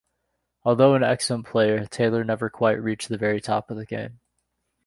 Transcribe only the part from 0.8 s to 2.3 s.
an excellent player, Taylor